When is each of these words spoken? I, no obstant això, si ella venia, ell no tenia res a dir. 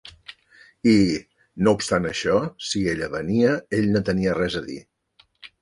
I, 0.93 0.93
no 1.67 1.73
obstant 1.77 2.09
això, 2.13 2.39
si 2.71 2.83
ella 2.95 3.13
venia, 3.19 3.55
ell 3.81 3.89
no 3.97 4.05
tenia 4.11 4.37
res 4.43 4.59
a 4.65 4.69
dir. 4.73 4.83